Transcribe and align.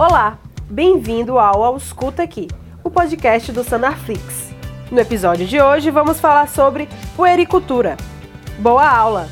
Olá, 0.00 0.38
bem-vindo 0.70 1.40
ao 1.40 1.64
Ausculta 1.64 2.22
Aqui, 2.22 2.46
o 2.84 2.90
podcast 2.90 3.50
do 3.50 3.64
Sanarflix. 3.64 4.50
No 4.92 5.00
episódio 5.00 5.44
de 5.44 5.60
hoje 5.60 5.90
vamos 5.90 6.20
falar 6.20 6.48
sobre 6.48 6.86
puericultura. 7.16 7.96
Boa 8.60 8.88
aula! 8.88 9.26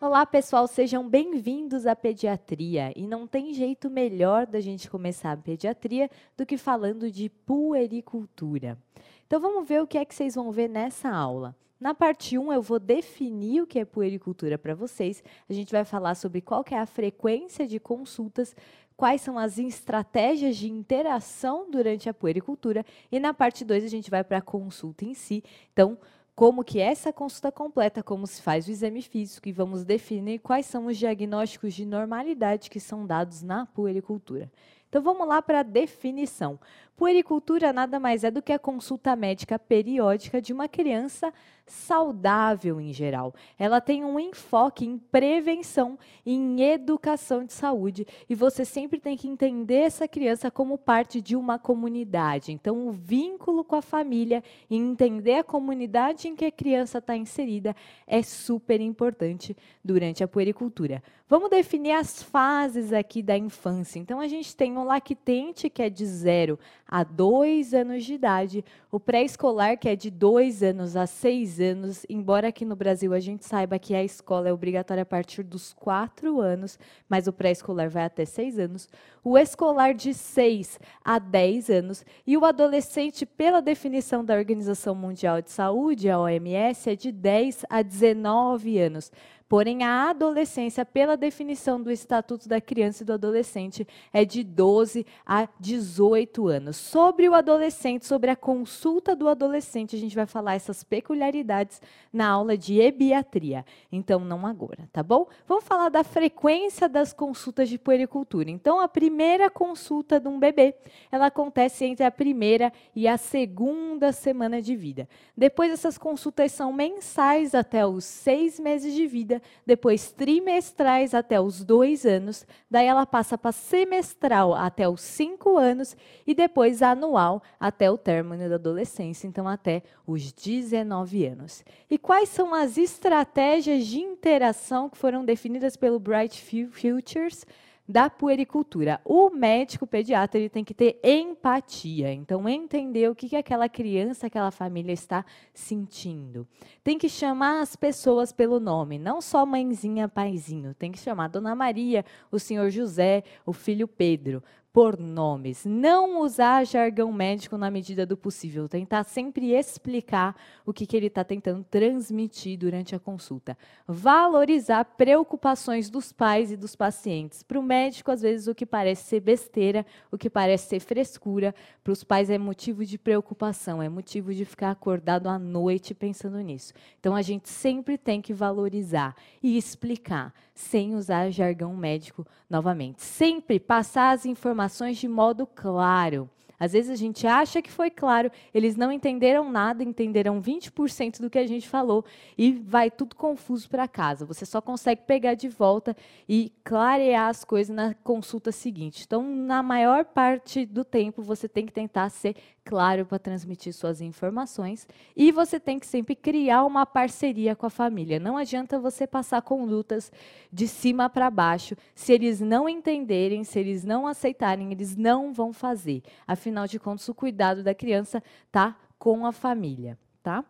Olá, 0.00 0.24
pessoal, 0.24 0.68
sejam 0.68 1.08
bem-vindos 1.08 1.84
à 1.84 1.96
pediatria. 1.96 2.92
E 2.94 3.08
não 3.08 3.26
tem 3.26 3.52
jeito 3.52 3.90
melhor 3.90 4.46
da 4.46 4.60
gente 4.60 4.88
começar 4.88 5.32
a 5.32 5.36
pediatria 5.36 6.08
do 6.36 6.46
que 6.46 6.56
falando 6.56 7.10
de 7.10 7.28
puericultura. 7.28 8.78
Então 9.26 9.40
vamos 9.40 9.68
ver 9.68 9.82
o 9.82 9.86
que 9.88 9.98
é 9.98 10.04
que 10.04 10.14
vocês 10.14 10.36
vão 10.36 10.52
ver 10.52 10.68
nessa 10.68 11.10
aula. 11.10 11.56
Na 11.80 11.94
parte 11.94 12.36
1, 12.36 12.52
eu 12.52 12.60
vou 12.60 12.78
definir 12.78 13.62
o 13.62 13.66
que 13.66 13.78
é 13.78 13.86
puericultura 13.86 14.58
para 14.58 14.74
vocês. 14.74 15.24
A 15.48 15.52
gente 15.54 15.72
vai 15.72 15.82
falar 15.82 16.14
sobre 16.14 16.42
qual 16.42 16.62
é 16.70 16.76
a 16.76 16.84
frequência 16.84 17.66
de 17.66 17.80
consultas, 17.80 18.54
quais 18.98 19.22
são 19.22 19.38
as 19.38 19.56
estratégias 19.56 20.58
de 20.58 20.70
interação 20.70 21.70
durante 21.70 22.06
a 22.06 22.12
puericultura. 22.12 22.84
E 23.10 23.18
na 23.18 23.32
parte 23.32 23.64
2, 23.64 23.82
a 23.82 23.88
gente 23.88 24.10
vai 24.10 24.22
para 24.22 24.38
a 24.38 24.42
consulta 24.42 25.06
em 25.06 25.14
si. 25.14 25.42
Então, 25.72 25.96
como 26.34 26.62
que 26.62 26.80
é 26.80 26.84
essa 26.84 27.12
consulta 27.12 27.50
completa, 27.50 28.02
como 28.02 28.26
se 28.26 28.42
faz 28.42 28.68
o 28.68 28.70
exame 28.70 29.00
físico 29.00 29.48
e 29.48 29.52
vamos 29.52 29.82
definir 29.82 30.38
quais 30.38 30.66
são 30.66 30.86
os 30.86 30.98
diagnósticos 30.98 31.72
de 31.72 31.86
normalidade 31.86 32.68
que 32.68 32.80
são 32.80 33.06
dados 33.06 33.42
na 33.42 33.64
puericultura. 33.64 34.50
Então 34.90 35.00
vamos 35.00 35.26
lá 35.26 35.40
para 35.40 35.60
a 35.60 35.62
definição. 35.62 36.58
Puericultura 37.00 37.72
nada 37.72 37.98
mais 37.98 38.24
é 38.24 38.30
do 38.30 38.42
que 38.42 38.52
a 38.52 38.58
consulta 38.58 39.16
médica 39.16 39.58
periódica 39.58 40.38
de 40.38 40.52
uma 40.52 40.68
criança 40.68 41.32
saudável 41.70 42.80
em 42.80 42.92
geral. 42.92 43.34
Ela 43.58 43.80
tem 43.80 44.04
um 44.04 44.18
enfoque 44.18 44.84
em 44.84 44.98
prevenção, 44.98 45.98
em 46.26 46.60
educação 46.60 47.44
de 47.44 47.52
saúde, 47.52 48.06
e 48.28 48.34
você 48.34 48.64
sempre 48.64 48.98
tem 48.98 49.16
que 49.16 49.28
entender 49.28 49.76
essa 49.76 50.06
criança 50.06 50.50
como 50.50 50.76
parte 50.76 51.20
de 51.20 51.36
uma 51.36 51.58
comunidade. 51.58 52.52
Então, 52.52 52.86
o 52.88 52.92
vínculo 52.92 53.64
com 53.64 53.76
a 53.76 53.82
família 53.82 54.42
e 54.68 54.76
entender 54.76 55.36
a 55.36 55.44
comunidade 55.44 56.28
em 56.28 56.36
que 56.36 56.44
a 56.44 56.50
criança 56.50 56.98
está 56.98 57.16
inserida 57.16 57.74
é 58.06 58.22
super 58.22 58.80
importante 58.80 59.56
durante 59.82 60.22
a 60.22 60.28
puericultura. 60.28 61.02
Vamos 61.28 61.48
definir 61.48 61.92
as 61.92 62.20
fases 62.22 62.92
aqui 62.92 63.22
da 63.22 63.38
infância. 63.38 64.00
Então, 64.00 64.18
a 64.18 64.26
gente 64.26 64.56
tem 64.56 64.76
o 64.76 64.82
lactente, 64.82 65.70
que 65.70 65.80
é 65.80 65.88
de 65.88 66.04
0 66.04 66.58
a 66.90 67.04
2 67.04 67.72
anos 67.72 68.04
de 68.04 68.14
idade, 68.14 68.64
o 68.90 68.98
pré-escolar, 68.98 69.78
que 69.78 69.88
é 69.88 69.94
de 69.94 70.10
2 70.10 70.64
anos 70.64 70.96
a 70.96 71.06
6 71.06 71.60
anos, 71.60 72.04
embora 72.10 72.48
aqui 72.48 72.64
no 72.64 72.74
Brasil 72.74 73.14
a 73.14 73.20
gente 73.20 73.44
saiba 73.44 73.78
que 73.78 73.94
a 73.94 74.02
escola 74.02 74.48
é 74.48 74.52
obrigatória 74.52 75.04
a 75.04 75.06
partir 75.06 75.44
dos 75.44 75.72
4 75.74 76.40
anos, 76.40 76.76
mas 77.08 77.28
o 77.28 77.32
pré-escolar 77.32 77.88
vai 77.88 78.04
até 78.04 78.24
6 78.24 78.58
anos, 78.58 78.88
o 79.22 79.38
escolar 79.38 79.94
de 79.94 80.12
6 80.12 80.80
a 81.04 81.20
10 81.20 81.70
anos. 81.70 82.04
E 82.26 82.36
o 82.36 82.44
adolescente, 82.44 83.24
pela 83.24 83.62
definição 83.62 84.24
da 84.24 84.34
Organização 84.34 84.94
Mundial 84.94 85.40
de 85.40 85.52
Saúde, 85.52 86.10
a 86.10 86.18
OMS, 86.18 86.90
é 86.90 86.96
de 86.96 87.12
10 87.12 87.66
a 87.70 87.82
19 87.82 88.78
anos. 88.78 89.12
Porém, 89.50 89.82
a 89.82 90.10
adolescência, 90.10 90.84
pela 90.84 91.16
definição 91.16 91.82
do 91.82 91.90
Estatuto 91.90 92.48
da 92.48 92.60
Criança 92.60 93.02
e 93.02 93.06
do 93.06 93.14
Adolescente, 93.14 93.84
é 94.12 94.24
de 94.24 94.44
12 94.44 95.04
a 95.26 95.48
18 95.58 96.46
anos. 96.46 96.76
Sobre 96.76 97.28
o 97.28 97.34
adolescente, 97.34 98.06
sobre 98.06 98.30
a 98.30 98.36
consulta 98.36 99.16
do 99.16 99.28
adolescente, 99.28 99.96
a 99.96 99.98
gente 99.98 100.14
vai 100.14 100.24
falar 100.24 100.54
essas 100.54 100.84
peculiaridades 100.84 101.82
na 102.12 102.28
aula 102.28 102.56
de 102.56 102.80
ebiatria. 102.80 103.66
Então, 103.90 104.20
não 104.20 104.46
agora, 104.46 104.88
tá 104.92 105.02
bom? 105.02 105.26
Vamos 105.48 105.64
falar 105.64 105.88
da 105.88 106.04
frequência 106.04 106.88
das 106.88 107.12
consultas 107.12 107.68
de 107.68 107.76
puericultura. 107.76 108.48
Então, 108.48 108.78
a 108.78 108.86
primeira 108.86 109.50
consulta 109.50 110.20
de 110.20 110.28
um 110.28 110.38
bebê, 110.38 110.76
ela 111.10 111.26
acontece 111.26 111.84
entre 111.84 112.04
a 112.04 112.10
primeira 112.12 112.72
e 112.94 113.08
a 113.08 113.16
segunda 113.16 114.12
semana 114.12 114.62
de 114.62 114.76
vida. 114.76 115.08
Depois, 115.36 115.72
essas 115.72 115.98
consultas 115.98 116.52
são 116.52 116.72
mensais 116.72 117.52
até 117.52 117.84
os 117.84 118.04
seis 118.04 118.60
meses 118.60 118.94
de 118.94 119.08
vida 119.08 119.39
depois 119.64 120.12
trimestrais 120.12 121.14
até 121.14 121.40
os 121.40 121.64
dois 121.64 122.04
anos, 122.04 122.46
daí 122.70 122.86
ela 122.86 123.06
passa 123.06 123.36
para 123.36 123.52
semestral 123.52 124.54
até 124.54 124.88
os 124.88 125.00
cinco 125.00 125.56
anos 125.56 125.96
e 126.26 126.34
depois 126.34 126.82
anual 126.82 127.42
até 127.58 127.90
o 127.90 127.98
término 127.98 128.48
da 128.48 128.54
adolescência, 128.54 129.26
então 129.26 129.46
até 129.46 129.82
os 130.06 130.32
19 130.32 131.26
anos. 131.26 131.64
E 131.88 131.98
quais 131.98 132.28
são 132.28 132.54
as 132.54 132.76
estratégias 132.76 133.86
de 133.86 134.00
interação 134.00 134.88
que 134.88 134.98
foram 134.98 135.24
definidas 135.24 135.76
pelo 135.76 135.98
Bright 135.98 136.42
Futures? 136.70 137.46
Da 137.90 138.08
puericultura. 138.08 139.00
O 139.04 139.30
médico 139.30 139.84
pediatra 139.84 140.38
ele 140.38 140.48
tem 140.48 140.62
que 140.62 140.72
ter 140.72 141.00
empatia, 141.02 142.12
então 142.12 142.48
entender 142.48 143.10
o 143.10 143.14
que, 143.16 143.28
que 143.28 143.36
aquela 143.36 143.68
criança, 143.68 144.28
aquela 144.28 144.52
família 144.52 144.92
está 144.92 145.24
sentindo. 145.52 146.46
Tem 146.84 146.96
que 146.96 147.08
chamar 147.08 147.60
as 147.60 147.74
pessoas 147.74 148.32
pelo 148.32 148.60
nome, 148.60 148.96
não 148.96 149.20
só 149.20 149.44
mãezinha, 149.44 150.08
paizinho. 150.08 150.72
Tem 150.74 150.92
que 150.92 150.98
chamar 150.98 151.28
Dona 151.28 151.54
Maria, 151.54 152.04
o 152.30 152.38
senhor 152.38 152.70
José, 152.70 153.24
o 153.44 153.52
filho 153.52 153.88
Pedro, 153.88 154.40
por 154.72 154.96
nomes, 154.96 155.64
não 155.64 156.20
usar 156.20 156.64
jargão 156.64 157.12
médico 157.12 157.58
na 157.58 157.70
medida 157.70 158.06
do 158.06 158.16
possível, 158.16 158.68
tentar 158.68 159.02
sempre 159.02 159.52
explicar 159.52 160.36
o 160.64 160.72
que, 160.72 160.86
que 160.86 160.96
ele 160.96 161.08
está 161.08 161.24
tentando 161.24 161.64
transmitir 161.64 162.56
durante 162.56 162.94
a 162.94 162.98
consulta. 162.98 163.58
Valorizar 163.86 164.84
preocupações 164.84 165.90
dos 165.90 166.12
pais 166.12 166.52
e 166.52 166.56
dos 166.56 166.76
pacientes. 166.76 167.42
Para 167.42 167.58
o 167.58 167.62
médico, 167.62 168.12
às 168.12 168.22
vezes, 168.22 168.46
o 168.46 168.54
que 168.54 168.64
parece 168.64 169.08
ser 169.08 169.20
besteira, 169.20 169.84
o 170.10 170.16
que 170.16 170.30
parece 170.30 170.68
ser 170.68 170.80
frescura, 170.80 171.52
para 171.82 171.92
os 171.92 172.04
pais 172.04 172.30
é 172.30 172.38
motivo 172.38 172.84
de 172.84 172.96
preocupação, 172.96 173.82
é 173.82 173.88
motivo 173.88 174.32
de 174.32 174.44
ficar 174.44 174.70
acordado 174.70 175.28
à 175.28 175.36
noite 175.36 175.94
pensando 175.94 176.38
nisso. 176.38 176.72
Então, 177.00 177.16
a 177.16 177.22
gente 177.22 177.48
sempre 177.48 177.98
tem 177.98 178.22
que 178.22 178.32
valorizar 178.32 179.16
e 179.42 179.56
explicar, 179.56 180.32
sem 180.54 180.94
usar 180.94 181.30
jargão 181.30 181.74
médico 181.74 182.24
novamente. 182.48 183.02
Sempre 183.02 183.58
passar 183.58 184.12
as 184.12 184.26
informações 184.26 184.59
informações 184.60 184.98
de 184.98 185.08
modo 185.08 185.46
claro. 185.46 186.28
Às 186.60 186.74
vezes 186.74 186.90
a 186.90 186.94
gente 186.94 187.26
acha 187.26 187.62
que 187.62 187.72
foi 187.72 187.88
claro, 187.88 188.30
eles 188.52 188.76
não 188.76 188.92
entenderam 188.92 189.50
nada, 189.50 189.82
entenderam 189.82 190.42
20% 190.42 191.18
do 191.18 191.30
que 191.30 191.38
a 191.38 191.46
gente 191.46 191.66
falou 191.66 192.04
e 192.36 192.52
vai 192.52 192.90
tudo 192.90 193.16
confuso 193.16 193.66
para 193.68 193.88
casa. 193.88 194.26
Você 194.26 194.44
só 194.44 194.60
consegue 194.60 195.00
pegar 195.06 195.32
de 195.32 195.48
volta 195.48 195.96
e 196.28 196.52
clarear 196.62 197.28
as 197.30 197.44
coisas 197.44 197.74
na 197.74 197.94
consulta 197.94 198.52
seguinte. 198.52 199.04
Então, 199.06 199.22
na 199.22 199.62
maior 199.62 200.04
parte 200.04 200.66
do 200.66 200.84
tempo, 200.84 201.22
você 201.22 201.48
tem 201.48 201.64
que 201.64 201.72
tentar 201.72 202.10
ser 202.10 202.36
claro 202.64 203.06
para 203.06 203.18
transmitir 203.18 203.72
suas 203.72 204.00
informações 204.00 204.86
e 205.16 205.32
você 205.32 205.58
tem 205.58 205.78
que 205.78 205.86
sempre 205.86 206.14
criar 206.14 206.64
uma 206.64 206.84
parceria 206.86 207.56
com 207.56 207.66
a 207.66 207.70
família. 207.70 208.20
Não 208.20 208.36
adianta 208.36 208.78
você 208.78 209.06
passar 209.06 209.42
condutas 209.42 210.12
de 210.52 210.68
cima 210.68 211.08
para 211.08 211.30
baixo. 211.30 211.74
Se 211.94 212.12
eles 212.12 212.40
não 212.40 212.68
entenderem, 212.68 213.44
se 213.44 213.58
eles 213.58 213.82
não 213.82 214.06
aceitarem, 214.06 214.70
eles 214.70 214.94
não 214.94 215.32
vão 215.32 215.52
fazer. 215.52 216.02
Afinal, 216.26 216.49
afinal 216.50 216.66
de 216.66 216.78
contas, 216.80 217.08
o 217.08 217.14
cuidado 217.14 217.62
da 217.62 217.74
criança 217.74 218.22
está 218.46 218.76
com 218.98 219.24
a 219.24 219.32
família, 219.32 219.96
tá? 220.22 220.44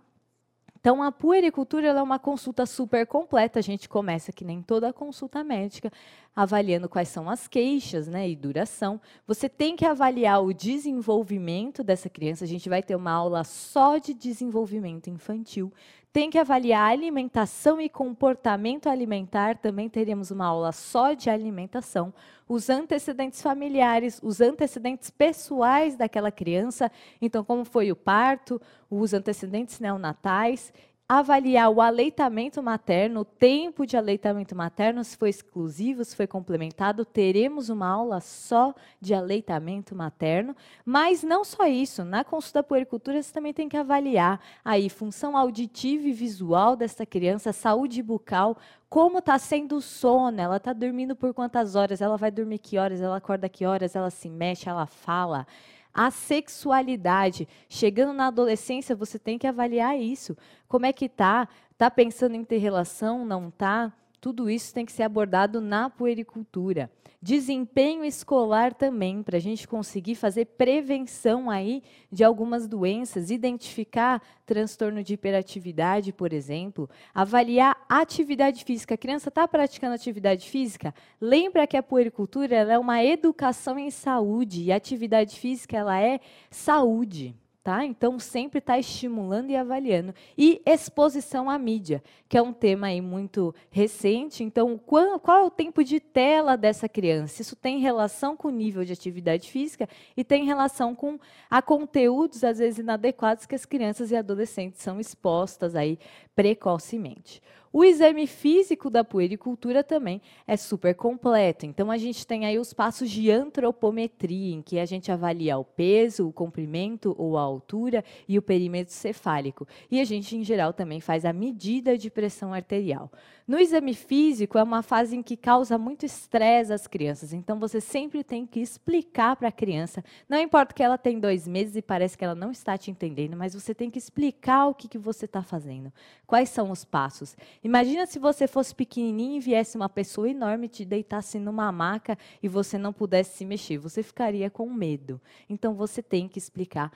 Então, 0.81 1.03
a 1.03 1.13
puericultura 1.13 1.89
é 1.89 2.03
uma 2.03 2.19
consulta 2.19 2.65
super 2.65 3.07
completa. 3.07 3.59
A 3.59 3.63
gente 3.63 3.87
começa, 3.87 4.33
que 4.33 4.47
nem 4.47 4.63
toda 4.63 4.95
consulta 4.95 5.45
médica, 5.45 5.93
avaliando 6.35 6.89
quais 6.89 7.11
são 7.11 7.29
as 7.29 7.47
queixas 7.47 8.09
né, 8.09 8.27
e 8.27 8.35
duração. 8.35 8.99
Você 9.27 9.47
tem 9.47 9.77
que 9.77 9.85
avaliar 9.85 10.43
o 10.43 10.55
desenvolvimento 10.55 11.85
dessa 11.85 12.09
criança. 12.09 12.45
A 12.45 12.49
gente 12.49 12.67
vai 12.67 12.83
ter 12.83 12.97
uma 12.97 13.13
aula 13.13 13.45
só 13.45 13.99
de 13.99 14.15
desenvolvimento 14.15 15.11
infantil 15.11 15.71
tem 16.13 16.29
que 16.29 16.39
avaliar 16.39 16.91
alimentação 16.91 17.81
e 17.81 17.89
comportamento 17.89 18.89
alimentar, 18.89 19.57
também 19.59 19.89
teremos 19.89 20.31
uma 20.31 20.47
aula 20.47 20.73
só 20.73 21.13
de 21.13 21.31
alimentação, 21.31 22.13
os 22.49 22.69
antecedentes 22.69 23.41
familiares, 23.41 24.19
os 24.23 24.41
antecedentes 24.41 25.09
pessoais 25.09 25.95
daquela 25.97 26.33
criança, 26.33 26.91
então 27.23 27.45
como 27.45 27.65
foi 27.65 27.93
o 27.93 27.97
parto, 27.97 28.61
os 28.91 29.15
antecedentes 29.15 29.79
neonatais 29.79 30.73
avaliar 31.13 31.69
o 31.71 31.81
aleitamento 31.81 32.63
materno, 32.63 33.23
o 33.23 33.25
tempo 33.25 33.85
de 33.85 33.97
aleitamento 33.97 34.55
materno, 34.55 35.03
se 35.03 35.17
foi 35.17 35.29
exclusivo, 35.29 36.05
se 36.05 36.15
foi 36.15 36.25
complementado. 36.25 37.05
Teremos 37.05 37.69
uma 37.69 37.89
aula 37.89 38.21
só 38.21 38.73
de 39.01 39.13
aleitamento 39.13 39.93
materno. 39.93 40.55
Mas 40.85 41.25
não 41.25 41.43
só 41.43 41.67
isso, 41.67 42.05
na 42.05 42.23
consulta 42.23 42.63
puericultura 42.63 43.21
você 43.21 43.33
também 43.33 43.53
tem 43.53 43.69
que 43.69 43.77
avaliar 43.77 44.41
aí 44.65 44.89
função 44.89 45.37
auditiva 45.37 46.07
e 46.07 46.13
visual 46.13 46.77
dessa 46.77 47.05
criança, 47.05 47.53
saúde 47.53 48.01
bucal, 48.05 48.57
como 48.89 49.19
está 49.19 49.37
sendo 49.37 49.79
o 49.79 49.81
sono, 49.81 50.41
ela 50.41 50.59
está 50.59 50.73
dormindo 50.73 51.17
por 51.17 51.35
quantas 51.35 51.75
horas, 51.75 52.01
ela 52.01 52.17
vai 52.17 52.31
dormir 52.31 52.59
que 52.59 52.79
horas, 52.79 53.01
ela 53.01 53.17
acorda 53.17 53.49
que 53.49 53.67
horas, 53.67 53.97
ela 53.97 54.11
se 54.11 54.31
mexe, 54.31 54.69
ela 54.69 54.87
fala. 54.87 55.45
A 55.93 56.11
sexualidade, 56.11 57.49
chegando 57.69 58.13
na 58.13 58.29
adolescência, 58.29 58.95
você 58.95 59.19
tem 59.19 59.39
que 59.39 59.47
avaliar 59.47 59.99
isso. 59.99 60.37
Como 60.69 60.87
é 60.87 60.93
que 60.93 61.09
tá? 61.09 61.49
Tá 61.77 61.91
pensando 61.91 62.35
em 62.35 62.45
ter 62.45 62.59
relação? 62.59 63.25
Não 63.25 63.51
tá? 63.51 63.93
Tudo 64.21 64.51
isso 64.51 64.75
tem 64.75 64.85
que 64.85 64.93
ser 64.93 65.03
abordado 65.03 65.61
na 65.61 65.89
puericultura. 65.89 66.91
Desempenho 67.23 68.05
escolar 68.05 68.75
também, 68.75 69.23
para 69.23 69.37
a 69.37 69.41
gente 69.41 69.69
conseguir 69.69 70.15
fazer 70.15 70.47
prevenção 70.47 71.51
aí 71.51 71.83
de 72.11 72.25
algumas 72.25 72.67
doenças, 72.67 73.31
identificar 73.31 74.23
transtorno 74.47 75.03
de 75.03 75.15
hiperatividade, 75.15 76.13
por 76.13 76.33
exemplo, 76.33 76.89
avaliar 77.15 77.77
atividade 77.89 78.65
física. 78.65 78.95
A 78.95 78.99
criança 78.99 79.29
está 79.29 79.47
praticando 79.47 79.95
atividade 79.95 80.49
física? 80.49 80.95
Lembra 81.21 81.67
que 81.67 81.77
a 81.77 81.83
puericultura 81.83 82.57
é 82.57 82.79
uma 82.79 83.05
educação 83.05 83.79
em 83.79 83.91
saúde 83.91 84.63
e 84.63 84.73
atividade 84.73 85.39
física 85.39 85.77
ela 85.77 86.01
é 86.01 86.21
saúde. 86.51 87.35
Tá? 87.63 87.85
Então, 87.85 88.19
sempre 88.19 88.59
está 88.59 88.79
estimulando 88.79 89.51
e 89.51 89.57
avaliando. 89.57 90.15
E 90.37 90.63
exposição 90.65 91.51
à 91.51 91.59
mídia, 91.59 92.03
que 92.27 92.39
é 92.39 92.41
um 92.41 92.55
tema 92.55 92.87
aí 92.87 93.03
muito 93.03 93.55
recente. 93.71 94.43
Então, 94.43 94.79
qual, 94.79 95.21
qual, 95.21 95.43
é 95.43 95.45
o 95.45 95.51
tempo 95.51 95.85
de 95.85 96.01
tela 96.01 96.57
dessa 96.57 96.89
criança? 96.89 97.43
Isso 97.43 97.55
tem 97.55 97.79
relação 97.79 98.35
com 98.35 98.49
o 98.49 98.51
nível 98.51 98.83
de 98.83 98.95
atividade 98.95 99.51
física 99.51 99.87
e 100.17 100.25
tem 100.25 100.47
relação 100.47 100.95
com 100.95 101.19
a 101.51 101.61
conteúdos, 101.61 102.43
às 102.45 102.61
vezes, 102.61 102.79
inadequados 102.79 103.45
que 103.45 103.55
as 103.55 103.67
crianças 103.67 104.11
e 104.11 104.17
adolescentes 104.17 104.81
são 104.81 104.99
expostas 104.99 105.75
aí 105.75 105.99
precocemente. 106.41 107.43
O 107.73 107.85
exame 107.85 108.27
físico 108.27 108.91
da 108.91 109.05
puericultura 109.05 109.85
também 109.85 110.21
é 110.45 110.57
super 110.57 110.93
completo. 110.93 111.65
Então, 111.65 111.89
a 111.89 111.97
gente 111.97 112.27
tem 112.27 112.45
aí 112.45 112.59
os 112.59 112.73
passos 112.73 113.09
de 113.09 113.31
antropometria, 113.31 114.57
em 114.57 114.61
que 114.61 114.77
a 114.77 114.85
gente 114.85 115.13
avalia 115.13 115.57
o 115.57 115.65
peso, 115.65 116.27
o 116.27 116.33
comprimento 116.33 117.15
ou 117.17 117.39
a 117.39 117.43
altura 117.43 118.05
e 118.27 118.37
o 118.37 118.43
perímetro 118.43 118.93
cefálico. 118.93 119.69
E 119.89 120.01
a 120.01 120.05
gente, 120.05 120.37
em 120.37 120.43
geral, 120.43 120.73
também 120.73 120.99
faz 120.99 121.25
a 121.25 121.33
medida 121.33 121.97
de 121.97 122.11
pressão 122.11 122.53
arterial. 122.53 123.09
No 123.47 123.59
exame 123.59 123.95
físico, 123.95 124.59
é 124.59 124.63
uma 124.65 124.83
fase 124.83 125.17
em 125.17 125.23
que 125.23 125.37
causa 125.37 125.79
muito 125.79 126.05
estresse 126.05 126.73
às 126.73 126.89
crianças. 126.89 127.33
Então, 127.33 127.61
você 127.61 127.81
sempre 127.81 128.25
tem 128.25 128.47
que 128.47 128.59
explicar 128.59 129.37
para 129.37 129.47
a 129.47 129.53
criança. 129.53 130.03
Não 130.29 130.39
importa 130.39 130.75
que 130.75 130.83
ela 130.83 130.99
tem 130.99 131.21
dois 131.21 131.47
meses 131.47 131.77
e 131.77 131.83
parece 131.83 132.19
que 132.19 132.25
ela 132.25 132.35
não 132.35 132.51
está 132.51 132.77
te 132.77 132.91
entendendo, 132.91 133.37
mas 133.37 133.55
você 133.55 133.73
tem 133.73 133.91
que 133.91 133.99
explicar 133.99 134.67
o 134.67 134.75
que, 134.75 134.89
que 134.89 134.99
você 134.99 135.25
está 135.25 135.43
fazendo. 135.43 135.93
Quais 136.31 136.49
são 136.49 136.71
os 136.71 136.85
passos. 136.85 137.37
Imagina 137.61 138.07
se 138.07 138.17
você 138.17 138.47
fosse 138.47 138.73
pequenininho 138.73 139.39
e 139.39 139.41
viesse 139.41 139.77
uma 139.77 139.89
pessoa 139.89 140.31
enorme 140.31 140.69
te 140.69 140.85
deitasse 140.85 141.41
numa 141.41 141.73
maca 141.73 142.17
e 142.41 142.47
você 142.47 142.79
não 142.79 142.93
pudesse 142.93 143.39
se 143.39 143.45
mexer. 143.45 143.79
Você 143.79 144.01
ficaria 144.01 144.49
com 144.49 144.71
medo. 144.71 145.21
Então, 145.49 145.75
você 145.75 146.01
tem 146.01 146.29
que 146.29 146.39
explicar 146.39 146.93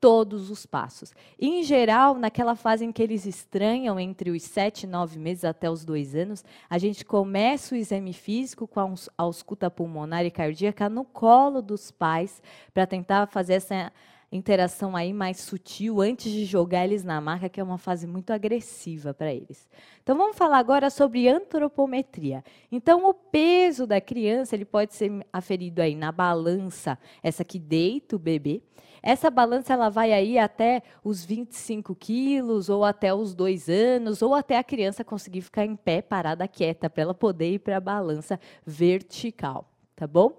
todos 0.00 0.48
os 0.48 0.64
passos. 0.64 1.12
em 1.38 1.62
geral, 1.62 2.14
naquela 2.14 2.56
fase 2.56 2.82
em 2.82 2.90
que 2.90 3.02
eles 3.02 3.26
estranham, 3.26 4.00
entre 4.00 4.30
os 4.30 4.42
sete 4.42 4.84
e 4.84 4.86
nove 4.86 5.18
meses 5.18 5.44
até 5.44 5.70
os 5.70 5.84
dois 5.84 6.14
anos, 6.14 6.42
a 6.70 6.78
gente 6.78 7.04
começa 7.04 7.74
o 7.74 7.78
exame 7.78 8.14
físico 8.14 8.66
com 8.66 8.80
a 8.80 8.94
ausculta 9.18 9.70
pulmonar 9.70 10.24
e 10.24 10.30
cardíaca 10.30 10.88
no 10.88 11.04
colo 11.04 11.60
dos 11.60 11.90
pais, 11.90 12.42
para 12.72 12.86
tentar 12.86 13.26
fazer 13.26 13.54
essa 13.54 13.92
interação 14.30 14.94
aí 14.94 15.12
mais 15.12 15.38
sutil 15.38 16.00
antes 16.00 16.30
de 16.30 16.44
jogar 16.44 16.84
eles 16.84 17.02
na 17.02 17.20
maca, 17.20 17.48
que 17.48 17.60
é 17.60 17.64
uma 17.64 17.78
fase 17.78 18.06
muito 18.06 18.30
agressiva 18.30 19.14
para 19.14 19.32
eles. 19.32 19.68
Então 20.02 20.16
vamos 20.16 20.36
falar 20.36 20.58
agora 20.58 20.90
sobre 20.90 21.28
antropometria. 21.28 22.44
Então 22.70 23.08
o 23.08 23.14
peso 23.14 23.86
da 23.86 24.00
criança 24.00 24.54
ele 24.54 24.64
pode 24.64 24.94
ser 24.94 25.26
aferido 25.32 25.80
aí 25.80 25.94
na 25.94 26.12
balança, 26.12 26.98
essa 27.22 27.44
que 27.44 27.58
deita 27.58 28.16
o 28.16 28.18
bebê, 28.18 28.62
essa 29.02 29.30
balança 29.30 29.72
ela 29.72 29.88
vai 29.88 30.12
aí 30.12 30.38
até 30.38 30.82
os 31.02 31.24
25 31.24 31.94
quilos, 31.94 32.68
ou 32.68 32.84
até 32.84 33.14
os 33.14 33.34
dois 33.34 33.68
anos, 33.68 34.22
ou 34.22 34.34
até 34.34 34.58
a 34.58 34.64
criança 34.64 35.04
conseguir 35.04 35.42
ficar 35.42 35.64
em 35.64 35.76
pé, 35.76 36.02
parada, 36.02 36.46
quieta, 36.48 36.90
para 36.90 37.02
ela 37.02 37.14
poder 37.14 37.52
ir 37.54 37.58
para 37.60 37.76
a 37.76 37.80
balança 37.80 38.40
vertical, 38.66 39.70
tá 39.94 40.06
bom? 40.06 40.36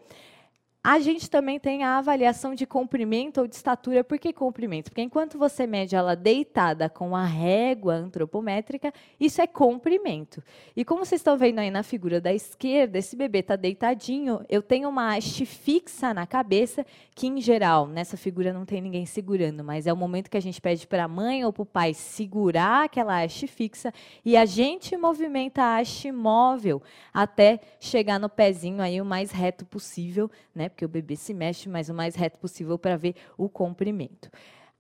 A 0.82 0.98
gente 1.00 1.30
também 1.30 1.60
tem 1.60 1.84
a 1.84 1.98
avaliação 1.98 2.56
de 2.56 2.66
comprimento 2.66 3.42
ou 3.42 3.48
de 3.48 3.54
estatura. 3.54 4.02
Por 4.02 4.18
que 4.18 4.32
comprimento? 4.32 4.90
Porque 4.90 5.02
enquanto 5.02 5.38
você 5.38 5.68
mede 5.68 5.94
ela 5.94 6.16
deitada 6.16 6.88
com 6.88 7.14
a 7.14 7.26
régua 7.26 7.96
antropométrica, 7.96 8.94
isso 9.20 9.42
é 9.42 9.48
comprimento. 9.48 10.42
E 10.78 10.86
como 10.86 11.04
vocês 11.04 11.20
estão 11.20 11.38
vendo 11.38 11.60
aí 11.60 11.70
na 11.70 11.84
figura 11.84 12.22
da 12.22 12.34
esquerda, 12.34 12.98
esse 12.98 13.18
bebê 13.18 13.40
está 13.40 13.58
deitadinho, 13.58 14.40
eu 14.48 14.62
tenho 14.62 14.88
uma 14.88 15.18
haste 15.18 15.46
fixa 15.46 16.14
na 16.14 16.26
cabeça, 16.26 16.86
que 17.14 17.28
em 17.28 17.42
geral, 17.42 17.86
nessa 17.86 18.16
figura 18.16 18.54
não 18.54 18.66
tem 18.66 18.80
ninguém 18.80 19.06
segurando, 19.06 19.66
mas 19.66 19.86
é 19.86 19.92
o 19.92 19.98
momento 19.98 20.30
que 20.30 20.38
a 20.38 20.42
gente 20.42 20.62
pede 20.62 20.88
para 20.88 21.04
a 21.04 21.10
mãe 21.10 21.44
ou 21.44 21.52
para 21.52 21.64
o 21.64 21.66
pai 21.66 21.94
segurar 21.94 22.86
aquela 22.86 23.22
haste 23.22 23.48
fixa 23.48 23.94
e 24.24 24.38
a 24.38 24.46
gente 24.46 24.96
movimenta 24.96 25.62
a 25.62 25.80
haste 25.80 26.10
móvel 26.10 26.82
até 27.14 27.60
chegar 27.82 28.18
no 28.18 28.30
pezinho 28.30 28.82
aí 28.82 29.02
o 29.02 29.06
mais 29.06 29.30
reto 29.30 29.66
possível, 29.66 30.32
né? 30.56 30.69
Porque 30.70 30.86
o 30.86 30.90
bebê 30.90 31.16
se 31.16 31.34
mexe, 31.34 31.68
mas 31.68 31.90
o 31.90 31.94
mais 31.94 32.16
reto 32.16 32.40
possível 32.40 32.78
para 32.78 32.96
ver 32.96 33.16
o 33.38 33.50
comprimento. 33.50 34.30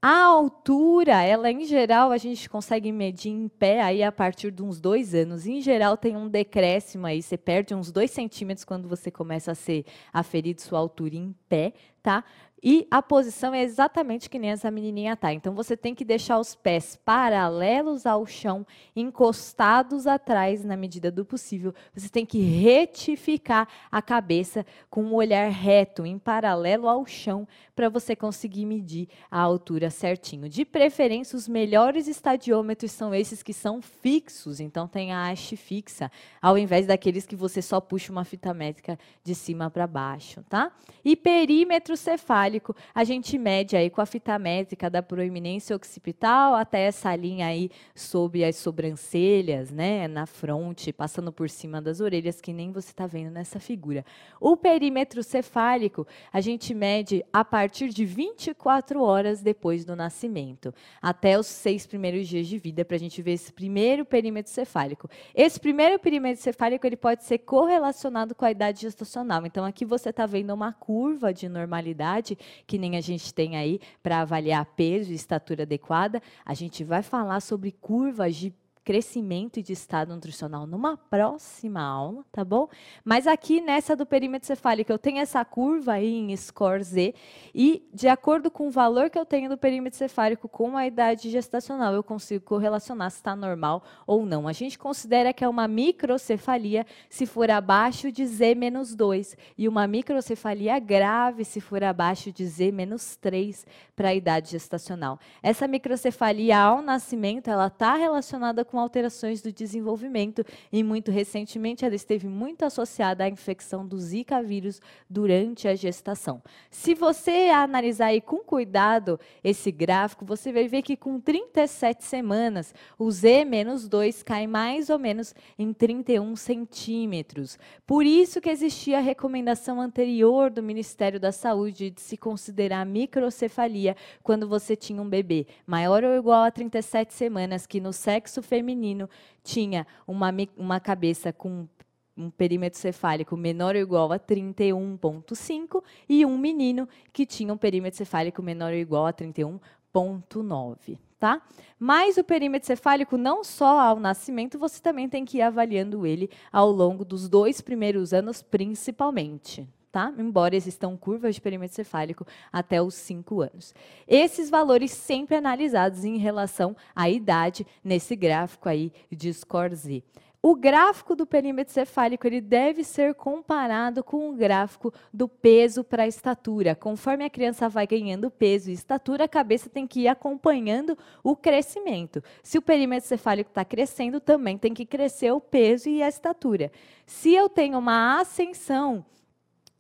A 0.02 0.24
altura, 0.24 1.22
ela 1.22 1.52
em 1.52 1.66
geral 1.66 2.10
a 2.12 2.18
gente 2.18 2.50
consegue 2.50 2.90
medir 2.90 3.32
em 3.32 3.50
pé 3.50 3.82
aí 3.82 4.02
a 4.02 4.14
partir 4.14 4.50
de 4.50 4.64
uns 4.64 4.80
dois 4.80 5.14
anos. 5.14 5.46
Em 5.46 5.60
geral 5.60 5.98
tem 5.98 6.16
um 6.16 6.30
decréscimo 6.30 7.06
aí, 7.06 7.22
você 7.22 7.38
perde 7.38 7.76
uns 7.76 7.92
dois 7.92 8.10
centímetros 8.10 8.64
quando 8.64 8.88
você 8.88 9.12
começa 9.12 9.52
a 9.52 9.56
ser 9.56 9.86
aferido 10.14 10.62
sua 10.62 10.80
altura 10.80 11.16
em 11.16 11.36
pé, 11.50 11.74
tá? 12.02 12.24
E 12.62 12.86
a 12.92 13.02
posição 13.02 13.54
é 13.54 13.64
exatamente 13.64 14.30
que 14.30 14.38
nem 14.38 14.52
essa 14.52 14.70
menininha 14.70 15.16
tá. 15.16 15.34
Então 15.34 15.54
você 15.54 15.78
tem 15.78 15.96
que 15.96 16.04
deixar 16.04 16.40
os 16.40 16.56
pés 16.56 16.98
paralelos 17.06 18.06
ao 18.06 18.26
chão, 18.26 18.68
encostados 18.96 20.06
atrás 20.06 20.64
na 20.64 20.76
medida 20.76 21.10
do 21.10 21.24
possível. 21.24 21.74
Você 21.94 22.10
tem 22.10 22.26
que 22.26 22.40
retificar 22.40 23.68
a 23.90 24.02
cabeça 24.02 24.66
com 24.90 25.04
um 25.04 25.14
olhar 25.14 25.50
reto, 25.50 26.06
em 26.06 26.20
paralelo 26.20 26.90
ao 26.90 27.06
chão, 27.06 27.48
para 27.76 27.88
você 27.88 28.16
conseguir 28.16 28.66
medir 28.66 29.08
a 29.32 29.40
altura 29.40 29.90
certinho. 29.90 30.50
De 30.50 30.66
preferência, 30.66 31.38
os 31.38 31.48
melhores 31.48 32.08
estadiômetros 32.08 32.92
são 32.92 33.16
esses 33.16 33.42
que 33.42 33.54
são 33.54 33.82
fixos, 33.82 34.60
então 34.60 34.88
tem 34.88 35.14
a 35.14 35.30
haste 35.30 35.56
fixa, 35.56 36.12
ao 36.42 36.58
invés 36.58 36.86
daqueles 36.86 37.26
que 37.26 37.36
você 37.36 37.62
só 37.62 37.80
puxa 37.80 38.12
uma 38.12 38.26
fita 38.26 38.54
métrica 38.54 39.00
de 39.24 39.34
cima 39.34 39.70
para 39.70 39.88
baixo, 39.88 40.44
tá? 40.50 40.72
E 41.06 41.16
perímetro 41.16 41.96
cefálico 41.96 42.49
a 42.94 43.04
gente 43.04 43.38
mede 43.38 43.76
aí 43.76 43.90
com 43.90 44.02
a 44.02 44.06
fita 44.06 44.38
métrica 44.40 44.90
da 44.90 45.04
proeminência 45.04 45.76
occipital 45.76 46.56
até 46.56 46.82
essa 46.82 47.16
linha 47.16 47.48
aí 47.48 47.70
sob 47.94 48.44
as 48.44 48.56
sobrancelhas, 48.56 49.72
né, 49.72 50.08
na 50.08 50.26
fronte, 50.26 50.92
passando 50.92 51.32
por 51.32 51.50
cima 51.50 51.82
das 51.82 52.00
orelhas, 52.00 52.42
que 52.42 52.54
nem 52.54 52.72
você 52.72 52.90
está 52.90 53.06
vendo 53.06 53.32
nessa 53.32 53.60
figura. 53.60 54.06
O 54.40 54.58
perímetro 54.58 55.22
cefálico, 55.24 56.08
a 56.32 56.42
gente 56.42 56.74
mede 56.74 57.24
a 57.32 57.44
partir 57.46 57.90
de 57.90 58.06
24 58.06 59.02
horas 59.02 59.42
depois 59.42 59.86
do 59.86 59.96
nascimento, 59.96 60.74
até 61.02 61.38
os 61.38 61.48
seis 61.48 61.86
primeiros 61.86 62.28
dias 62.28 62.48
de 62.48 62.58
vida, 62.58 62.86
para 62.86 62.96
a 62.96 63.00
gente 63.00 63.22
ver 63.22 63.34
esse 63.34 63.52
primeiro 63.52 64.06
perímetro 64.06 64.52
cefálico. 64.52 65.10
Esse 65.36 65.60
primeiro 65.60 66.00
perímetro 66.00 66.42
cefálico 66.42 66.86
ele 66.88 66.98
pode 66.98 67.24
ser 67.24 67.40
correlacionado 67.40 68.34
com 68.34 68.46
a 68.46 68.52
idade 68.52 68.82
gestacional. 68.82 69.46
Então, 69.46 69.66
aqui 69.66 69.86
você 69.86 70.10
está 70.10 70.26
vendo 70.26 70.54
uma 70.54 70.72
curva 70.72 71.34
de 71.34 71.50
normalidade 71.50 72.38
que 72.66 72.78
nem 72.78 72.98
a 72.98 73.02
gente 73.02 73.34
tem 73.34 73.58
aí 73.58 73.80
para 74.02 74.22
avaliar 74.22 74.66
peso 74.66 75.12
e 75.12 75.16
estatura 75.16 75.64
adequada. 75.64 76.22
A 76.46 76.54
gente 76.54 76.84
vai 76.84 77.02
falar 77.02 77.40
sobre 77.42 77.72
curvas 77.72 78.36
de 78.36 78.54
crescimento 78.90 79.60
e 79.60 79.62
de 79.62 79.72
estado 79.72 80.16
nutricional 80.16 80.66
numa 80.66 80.98
próxima 80.98 81.80
aula, 81.80 82.26
tá 82.32 82.44
bom? 82.44 82.68
Mas 83.06 83.28
aqui 83.28 83.62
nessa 83.62 83.96
do 83.96 84.04
perímetro 84.04 84.48
cefálico, 84.48 84.92
eu 84.92 84.98
tenho 84.98 85.20
essa 85.20 85.46
curva 85.46 85.94
aí 85.94 86.12
em 86.12 86.36
score 86.36 86.82
Z 86.82 87.14
e 87.54 87.88
de 87.94 88.08
acordo 88.08 88.50
com 88.50 88.68
o 88.68 88.72
valor 88.72 89.12
que 89.12 89.20
eu 89.20 89.28
tenho 89.28 89.48
do 89.48 89.60
perímetro 89.60 89.96
cefálico 89.96 90.50
com 90.50 90.76
a 90.76 90.88
idade 90.88 91.30
gestacional, 91.30 91.94
eu 91.94 92.02
consigo 92.02 92.44
correlacionar 92.44 93.12
se 93.12 93.18
está 93.18 93.36
normal 93.36 93.84
ou 94.08 94.26
não. 94.26 94.48
A 94.48 94.54
gente 94.54 94.80
considera 94.80 95.32
que 95.34 95.44
é 95.44 95.48
uma 95.48 95.68
microcefalia 95.68 96.84
se 97.12 97.28
for 97.28 97.52
abaixo 97.52 98.12
de 98.12 98.26
Z 98.26 98.56
menos 98.56 98.96
2 98.96 99.38
e 99.56 99.68
uma 99.68 99.86
microcefalia 99.86 100.80
grave 100.80 101.46
se 101.46 101.62
for 101.62 101.84
abaixo 101.84 102.32
de 102.32 102.44
Z 102.44 102.72
menos 102.72 103.16
3 103.18 103.68
para 103.96 104.10
a 104.10 104.16
idade 104.16 104.50
gestacional. 104.50 105.20
Essa 105.44 105.68
microcefalia 105.68 106.58
ao 106.58 106.82
nascimento, 106.82 107.52
ela 107.52 107.68
está 107.68 107.94
relacionada 107.94 108.66
com 108.66 108.79
alterações 108.80 109.42
do 109.42 109.52
desenvolvimento 109.52 110.44
e 110.72 110.84
muito 110.84 111.12
recentemente 111.12 111.86
ela 111.86 111.96
esteve 111.96 112.28
muito 112.28 112.64
associada 112.64 113.24
à 113.24 113.30
infecção 113.30 113.88
do 113.88 113.98
Zika 114.00 114.42
vírus 114.42 114.82
durante 115.10 115.68
a 115.68 115.76
gestação. 115.76 116.42
Se 116.70 116.94
você 116.94 117.50
analisar 117.50 118.08
aí 118.08 118.22
com 118.22 118.38
cuidado 118.40 119.20
esse 119.44 119.72
gráfico, 119.72 120.26
você 120.26 120.52
vai 120.52 120.68
ver 120.68 120.82
que 120.82 120.96
com 120.96 121.20
37 121.20 122.04
semanas, 122.04 122.74
o 122.98 123.12
Z-2 123.12 124.24
cai 124.24 124.48
mais 124.48 124.90
ou 124.90 124.98
menos 124.98 125.34
em 125.58 125.74
31 125.74 126.36
centímetros. 126.36 127.58
Por 127.86 128.06
isso 128.06 128.42
que 128.42 128.50
existia 128.50 128.98
a 128.98 129.02
recomendação 129.02 129.82
anterior 129.82 130.50
do 130.50 130.64
Ministério 130.64 131.20
da 131.20 131.32
Saúde 131.32 131.90
de 131.90 132.02
se 132.02 132.18
considerar 132.18 132.86
microcefalia 132.86 133.96
quando 134.24 134.48
você 134.48 134.76
tinha 134.76 135.02
um 135.02 135.10
bebê 135.10 135.46
maior 135.66 136.04
ou 136.04 136.16
igual 136.16 136.44
a 136.44 136.52
37 136.52 137.14
semanas, 137.14 137.66
que 137.66 137.80
no 137.80 137.94
sexo 137.94 138.42
feminino 138.42 138.69
menino 138.70 139.10
tinha 139.44 139.88
uma, 140.08 140.32
uma 140.56 140.80
cabeça 140.80 141.34
com 141.34 141.68
um 142.16 142.30
perímetro 142.30 142.78
cefálico 142.78 143.36
menor 143.38 143.76
ou 143.76 143.82
igual 143.82 144.12
a 144.12 144.20
31,5 144.20 145.84
e 146.08 146.26
um 146.26 146.38
menino 146.38 146.88
que 147.14 147.26
tinha 147.26 147.54
um 147.54 147.58
perímetro 147.58 147.98
cefálico 147.98 148.44
menor 148.44 148.72
ou 148.72 148.78
igual 148.78 149.06
a 149.06 149.14
31,9. 149.14 150.98
Tá? 151.18 151.42
Mas 151.78 152.18
o 152.18 152.24
perímetro 152.24 152.68
cefálico, 152.68 153.18
não 153.18 153.44
só 153.44 153.80
ao 153.80 154.00
nascimento, 154.00 154.58
você 154.58 154.82
também 154.82 155.10
tem 155.10 155.26
que 155.26 155.40
ir 155.40 155.42
avaliando 155.42 156.06
ele 156.06 156.30
ao 156.52 156.72
longo 156.72 157.04
dos 157.04 157.28
dois 157.28 157.60
primeiros 157.60 158.14
anos, 158.14 158.42
principalmente. 158.42 159.68
Tá? 159.92 160.14
Embora 160.20 160.56
existam 160.56 160.96
curvas 160.96 161.34
de 161.34 161.42
perímetro 161.42 161.76
cefálico 161.76 162.26
até 162.54 162.80
os 162.80 162.94
5 162.94 163.42
anos. 163.42 163.74
Esses 164.08 164.48
valores 164.48 164.92
sempre 164.92 165.36
analisados 165.36 166.06
em 166.06 166.18
relação 166.18 166.76
à 166.96 167.10
idade 167.10 167.66
nesse 167.84 168.16
gráfico 168.16 168.70
aí 168.70 168.94
de 169.12 169.34
score 169.34 169.76
Z. 169.76 170.04
O 170.42 170.56
gráfico 170.56 171.18
do 171.18 171.26
perímetro 171.26 171.74
cefálico 171.74 172.26
ele 172.26 172.40
deve 172.40 172.82
ser 172.82 173.14
comparado 173.14 174.02
com 174.02 174.30
o 174.30 174.34
gráfico 174.34 174.94
do 175.14 175.28
peso 175.28 175.84
para 175.84 176.04
a 176.04 176.08
estatura. 176.08 176.76
Conforme 176.76 177.26
a 177.26 177.30
criança 177.30 177.68
vai 177.68 177.86
ganhando 177.86 178.32
peso 178.32 178.70
e 178.70 178.74
estatura, 178.74 179.26
a 179.26 179.28
cabeça 179.28 179.70
tem 179.70 179.86
que 179.86 180.02
ir 180.02 180.08
acompanhando 180.08 180.98
o 181.22 181.36
crescimento. 181.36 182.24
Se 182.42 182.58
o 182.58 182.62
perímetro 182.62 183.10
cefálico 183.10 183.50
está 183.50 183.66
crescendo, 183.66 184.22
também 184.22 184.58
tem 184.58 184.74
que 184.74 184.86
crescer 184.86 185.32
o 185.34 185.42
peso 185.42 185.90
e 185.90 186.02
a 186.02 186.08
estatura. 186.08 186.72
Se 187.06 187.34
eu 187.34 187.50
tenho 187.50 187.78
uma 187.78 188.22
ascensão 188.22 189.04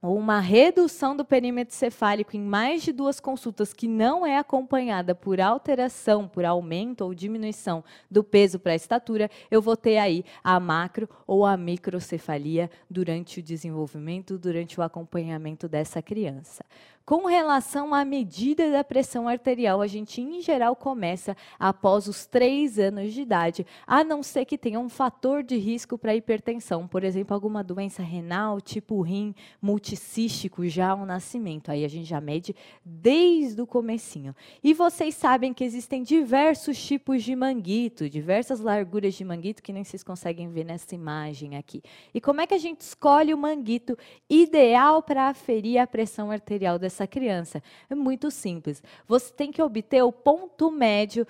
ou 0.01 0.17
uma 0.17 0.39
redução 0.39 1.15
do 1.15 1.25
perímetro 1.25 1.75
cefálico 1.75 2.35
em 2.35 2.41
mais 2.41 2.83
de 2.83 2.91
duas 2.91 3.19
consultas 3.19 3.73
que 3.73 3.87
não 3.87 4.25
é 4.25 4.37
acompanhada 4.37 5.13
por 5.13 5.41
alteração, 5.41 6.27
por 6.27 6.45
aumento 6.45 7.01
ou 7.01 7.13
diminuição 7.13 7.83
do 8.09 8.23
peso 8.23 8.59
para 8.59 8.71
a 8.71 8.75
estatura, 8.75 9.29
eu 9.51 9.61
vou 9.61 9.75
ter 9.75 9.97
aí 9.97 10.23
a 10.43 10.59
macro 10.59 11.09
ou 11.27 11.45
a 11.45 11.57
microcefalia 11.57 12.69
durante 12.89 13.39
o 13.39 13.43
desenvolvimento, 13.43 14.37
durante 14.37 14.79
o 14.79 14.83
acompanhamento 14.83 15.67
dessa 15.67 16.01
criança. 16.01 16.63
Com 17.09 17.25
relação 17.25 17.91
à 17.91 18.05
medida 18.05 18.69
da 18.69 18.83
pressão 18.83 19.27
arterial, 19.27 19.81
a 19.81 19.87
gente, 19.87 20.21
em 20.21 20.43
geral, 20.43 20.75
começa 20.75 21.35
após 21.57 22.07
os 22.07 22.27
três 22.27 22.77
anos 22.77 23.11
de 23.15 23.21
idade, 23.21 23.65
a 23.87 24.03
não 24.03 24.21
ser 24.21 24.45
que 24.45 24.59
tenha 24.59 24.79
um 24.79 24.87
fator 24.87 25.41
de 25.41 25.57
risco 25.57 25.97
para 25.97 26.15
hipertensão, 26.15 26.87
por 26.87 27.03
exemplo, 27.03 27.33
alguma 27.33 27.63
doença 27.63 28.03
renal, 28.03 28.61
tipo 28.61 29.01
rim, 29.01 29.33
multicístico, 29.59 30.67
já 30.67 30.89
ao 30.89 31.03
nascimento. 31.03 31.71
Aí 31.71 31.83
a 31.83 31.87
gente 31.87 32.05
já 32.05 32.21
mede 32.21 32.55
desde 32.85 33.59
o 33.59 33.65
comecinho. 33.65 34.35
E 34.63 34.71
vocês 34.71 35.15
sabem 35.15 35.51
que 35.51 35.63
existem 35.63 36.03
diversos 36.03 36.77
tipos 36.79 37.23
de 37.23 37.35
manguito, 37.35 38.07
diversas 38.07 38.59
larguras 38.59 39.15
de 39.15 39.25
manguito, 39.25 39.63
que 39.63 39.73
nem 39.73 39.83
vocês 39.83 40.03
conseguem 40.03 40.47
ver 40.51 40.63
nessa 40.63 40.93
imagem 40.93 41.57
aqui. 41.57 41.81
E 42.13 42.21
como 42.21 42.41
é 42.41 42.45
que 42.45 42.53
a 42.53 42.59
gente 42.59 42.81
escolhe 42.81 43.33
o 43.33 43.37
manguito 43.37 43.97
ideal 44.29 45.01
para 45.01 45.27
aferir 45.27 45.79
a 45.79 45.87
pressão 45.87 46.29
arterial 46.29 46.77
dessa 46.77 46.98
essa 46.99 47.07
criança? 47.07 47.63
É 47.89 47.95
muito 47.95 48.29
simples. 48.29 48.83
Você 49.07 49.31
tem 49.33 49.51
que 49.51 49.61
obter 49.61 50.03
o 50.03 50.11
ponto 50.11 50.69
médio 50.69 51.25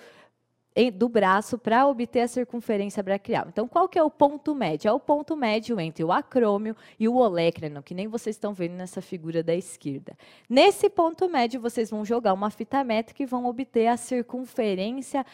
do 0.92 1.08
braço 1.08 1.58
para 1.58 1.86
obter 1.86 2.20
a 2.20 2.28
circunferência 2.28 3.02
braquial. 3.02 3.46
Então, 3.48 3.66
qual 3.66 3.88
que 3.88 3.98
é 3.98 4.02
o 4.02 4.10
ponto 4.10 4.54
médio? 4.54 4.88
É 4.88 4.92
o 4.92 5.00
ponto 5.00 5.36
médio 5.36 5.80
entre 5.80 6.04
o 6.04 6.12
acrômio 6.12 6.76
e 6.98 7.08
o 7.08 7.16
olécrano, 7.16 7.82
que 7.82 7.92
nem 7.92 8.06
vocês 8.06 8.36
estão 8.36 8.54
vendo 8.54 8.74
nessa 8.74 9.02
figura 9.02 9.42
da 9.42 9.54
esquerda. 9.54 10.16
Nesse 10.48 10.88
ponto 10.88 11.28
médio, 11.28 11.60
vocês 11.60 11.90
vão 11.90 12.04
jogar 12.04 12.32
uma 12.32 12.50
fita 12.50 12.84
métrica 12.84 13.22
e 13.22 13.26
vão 13.26 13.46
obter 13.46 13.88
a 13.88 13.96
circunferência 13.96 15.26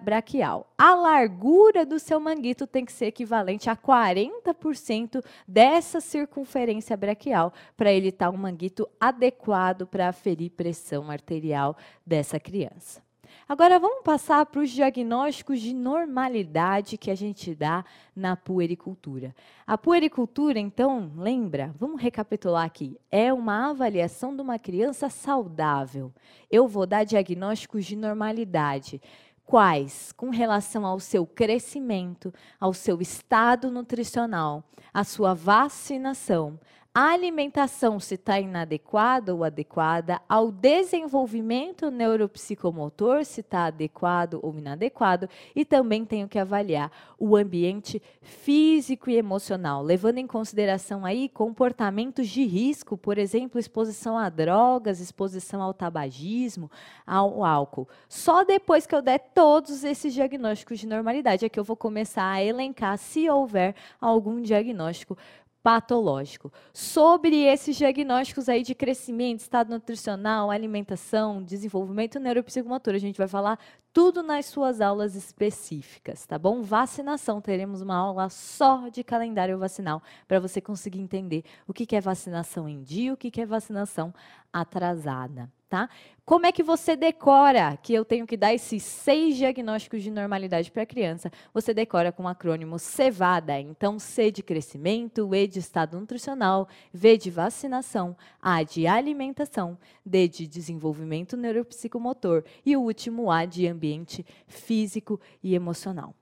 braquial. 0.00 0.66
A 0.76 0.94
largura 0.94 1.86
do 1.86 1.98
seu 1.98 2.18
manguito 2.18 2.66
tem 2.66 2.84
que 2.84 2.92
ser 2.92 3.06
equivalente 3.06 3.70
a 3.70 3.76
40% 3.76 5.24
dessa 5.46 6.00
circunferência 6.00 6.96
braquial 6.96 7.52
para 7.76 7.92
ele 7.92 8.08
estar 8.08 8.26
tá 8.26 8.36
um 8.36 8.38
manguito 8.38 8.88
adequado 8.98 9.86
para 9.86 10.08
aferir 10.08 10.50
pressão 10.50 11.10
arterial 11.10 11.76
dessa 12.04 12.40
criança. 12.40 13.09
Agora 13.50 13.80
vamos 13.80 14.04
passar 14.04 14.46
para 14.46 14.60
os 14.60 14.70
diagnósticos 14.70 15.60
de 15.60 15.74
normalidade 15.74 16.96
que 16.96 17.10
a 17.10 17.16
gente 17.16 17.52
dá 17.52 17.84
na 18.14 18.36
puericultura. 18.36 19.34
A 19.66 19.76
puericultura, 19.76 20.60
então, 20.60 21.10
lembra? 21.16 21.74
Vamos 21.76 22.00
recapitular 22.00 22.64
aqui. 22.64 22.96
É 23.10 23.32
uma 23.32 23.70
avaliação 23.70 24.36
de 24.36 24.40
uma 24.40 24.56
criança 24.56 25.10
saudável. 25.10 26.12
Eu 26.48 26.68
vou 26.68 26.86
dar 26.86 27.02
diagnósticos 27.02 27.86
de 27.86 27.96
normalidade. 27.96 29.02
Quais? 29.44 30.12
Com 30.12 30.30
relação 30.30 30.86
ao 30.86 31.00
seu 31.00 31.26
crescimento, 31.26 32.32
ao 32.60 32.72
seu 32.72 33.00
estado 33.02 33.68
nutricional, 33.68 34.62
à 34.94 35.02
sua 35.02 35.34
vacinação, 35.34 36.56
a 36.92 37.12
alimentação 37.12 38.00
se 38.00 38.14
está 38.14 38.40
inadequada 38.40 39.32
ou 39.32 39.44
adequada, 39.44 40.20
ao 40.28 40.50
desenvolvimento 40.50 41.88
neuropsicomotor 41.88 43.24
se 43.24 43.42
está 43.42 43.66
adequado 43.66 44.40
ou 44.42 44.58
inadequado, 44.58 45.28
e 45.54 45.64
também 45.64 46.04
tenho 46.04 46.26
que 46.26 46.36
avaliar 46.38 46.90
o 47.16 47.36
ambiente 47.36 48.02
físico 48.20 49.08
e 49.08 49.16
emocional, 49.16 49.84
levando 49.84 50.18
em 50.18 50.26
consideração 50.26 51.04
aí 51.04 51.28
comportamentos 51.28 52.28
de 52.28 52.44
risco, 52.44 52.98
por 52.98 53.18
exemplo, 53.18 53.60
exposição 53.60 54.18
a 54.18 54.28
drogas, 54.28 54.98
exposição 54.98 55.62
ao 55.62 55.72
tabagismo, 55.72 56.68
ao 57.06 57.44
álcool. 57.44 57.88
Só 58.08 58.42
depois 58.42 58.84
que 58.84 58.96
eu 58.96 59.00
der 59.00 59.30
todos 59.32 59.84
esses 59.84 60.12
diagnósticos 60.12 60.80
de 60.80 60.88
normalidade 60.88 61.44
é 61.44 61.48
que 61.48 61.60
eu 61.60 61.64
vou 61.64 61.76
começar 61.76 62.28
a 62.28 62.42
elencar 62.42 62.98
se 62.98 63.30
houver 63.30 63.76
algum 64.00 64.42
diagnóstico 64.42 65.16
patológico. 65.62 66.52
Sobre 66.72 67.44
esses 67.44 67.76
diagnósticos 67.76 68.48
aí 68.48 68.62
de 68.62 68.74
crescimento, 68.74 69.40
estado 69.40 69.70
nutricional, 69.70 70.50
alimentação, 70.50 71.42
desenvolvimento 71.42 72.18
neuropsicomotor, 72.18 72.94
a 72.94 72.98
gente 72.98 73.18
vai 73.18 73.28
falar 73.28 73.58
tudo 73.92 74.22
nas 74.22 74.46
suas 74.46 74.80
aulas 74.80 75.14
específicas, 75.14 76.24
tá 76.24 76.38
bom? 76.38 76.62
Vacinação, 76.62 77.40
teremos 77.40 77.82
uma 77.82 77.96
aula 77.96 78.28
só 78.28 78.88
de 78.88 79.02
calendário 79.02 79.58
vacinal 79.58 80.02
para 80.26 80.40
você 80.40 80.60
conseguir 80.60 81.00
entender 81.00 81.44
o 81.66 81.74
que 81.74 81.94
é 81.94 82.00
vacinação 82.00 82.68
em 82.68 82.82
dia, 82.82 83.12
o 83.12 83.16
que 83.16 83.40
é 83.40 83.46
vacinação 83.46 84.14
atrasada 84.52 85.50
tá? 85.70 85.88
Como 86.24 86.46
é 86.46 86.52
que 86.52 86.62
você 86.62 86.96
decora 86.96 87.76
que 87.76 87.94
eu 87.94 88.04
tenho 88.04 88.26
que 88.26 88.36
dar 88.36 88.52
esses 88.52 88.82
seis 88.82 89.36
diagnósticos 89.36 90.02
de 90.02 90.10
normalidade 90.10 90.70
para 90.70 90.82
a 90.82 90.86
criança? 90.86 91.30
Você 91.54 91.72
decora 91.72 92.12
com 92.12 92.24
o 92.24 92.28
acrônimo 92.28 92.78
CEVADA. 92.78 93.58
Então, 93.58 93.98
C 93.98 94.30
de 94.30 94.42
crescimento, 94.42 95.34
E 95.34 95.46
de 95.46 95.60
estado 95.60 95.98
nutricional, 95.98 96.68
V 96.92 97.16
de 97.16 97.30
vacinação, 97.30 98.16
A 98.42 98.62
de 98.62 98.86
alimentação, 98.86 99.78
D 100.04 100.28
de 100.28 100.46
desenvolvimento 100.46 101.36
neuropsicomotor 101.36 102.44
e 102.66 102.76
o 102.76 102.82
último 102.82 103.30
A 103.30 103.44
de 103.44 103.66
ambiente 103.66 104.26
físico 104.46 105.20
e 105.42 105.54
emocional. 105.54 106.14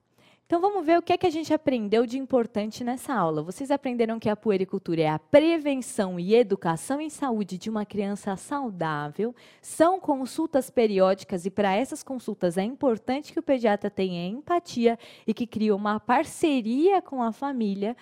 Então 0.49 0.63
vamos 0.63 0.87
ver 0.87 0.99
o 0.99 1.03
que 1.03 1.13
é 1.13 1.19
que 1.19 1.27
a 1.27 1.31
gente 1.31 1.53
aprendeu 1.53 2.07
de 2.07 2.17
importante 2.17 2.83
nessa 2.83 3.13
aula. 3.13 3.43
Vocês 3.43 3.71
aprenderam 3.71 4.19
que 4.19 4.31
a 4.31 4.35
puericultura 4.35 5.03
é 5.03 5.07
a 5.07 5.19
prevenção 5.19 6.19
e 6.19 6.35
educação 6.35 7.03
em 7.03 7.11
saúde 7.11 7.59
de 7.59 7.69
uma 7.69 7.85
criança 7.85 8.35
saudável. 8.35 9.35
São 9.61 10.01
consultas 10.01 10.71
periódicas 10.71 11.45
e 11.45 11.51
para 11.51 11.77
essas 11.77 12.03
consultas 12.03 12.57
é 12.57 12.63
importante 12.63 13.31
que 13.31 13.39
o 13.39 13.43
pediatra 13.43 13.91
tenha 13.91 14.27
empatia 14.27 14.99
e 15.27 15.35
que 15.35 15.47
crie 15.47 15.71
uma 15.71 16.01
parceria 16.01 17.03
com 17.03 17.23
a 17.23 17.31
família. 17.31 17.95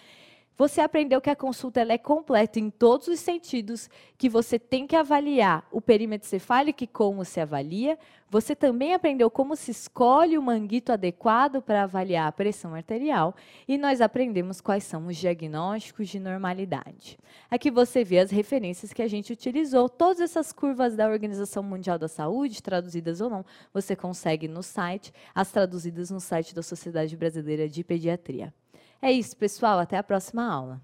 Você 0.59 0.81
aprendeu 0.81 1.21
que 1.21 1.29
a 1.29 1.37
consulta 1.37 1.81
é 1.81 1.99
completa 1.99 2.59
em 2.59 2.71
todos 2.71 3.09
os 3.09 3.21
sentidos, 3.21 3.91
que 4.17 4.27
você 4.27 4.59
tem 4.59 4.87
que 4.87 4.97
avaliar 4.97 5.69
o 5.71 5.83
perímetro 5.83 6.27
cefálico 6.27 6.83
e 6.83 6.87
como 6.87 7.27
se 7.27 7.39
avalia. 7.41 7.99
Você 8.31 8.57
também 8.57 8.95
aprendeu 8.95 9.31
como 9.31 9.55
se 9.55 9.71
escolhe 9.71 10.39
o 10.39 10.43
manguito 10.43 10.93
adequado 10.93 11.61
para 11.61 11.83
avaliar 11.83 12.27
a 12.27 12.33
pressão 12.33 12.75
arterial. 12.75 13.35
E 13.69 13.77
nós 13.77 14.01
aprendemos 14.01 14.63
quais 14.63 14.85
são 14.85 15.07
os 15.07 15.19
diagnósticos 15.19 16.09
de 16.09 16.19
normalidade. 16.19 17.19
Aqui 17.51 17.71
você 17.71 18.03
vê 18.03 18.19
as 18.19 18.31
referências 18.31 18.95
que 18.95 19.03
a 19.03 19.09
gente 19.09 19.35
utilizou. 19.35 19.91
Todas 19.91 20.21
essas 20.21 20.55
curvas 20.55 20.97
da 20.97 21.07
Organização 21.07 21.63
Mundial 21.63 21.99
da 21.99 22.09
Saúde, 22.09 22.63
traduzidas 22.63 23.21
ou 23.21 23.29
não, 23.29 23.45
você 23.75 23.95
consegue 23.95 24.49
no 24.49 24.63
site, 24.63 25.13
as 25.35 25.53
traduzidas 25.53 26.11
no 26.11 26.19
site 26.19 26.55
da 26.55 26.63
Sociedade 26.63 27.15
Brasileira 27.15 27.69
de 27.69 27.85
Pediatria. 27.85 28.55
É 29.01 29.13
isso, 29.13 29.37
pessoal. 29.37 29.79
Até 29.79 29.97
a 29.97 30.03
próxima 30.03 30.45
aula. 30.47 30.81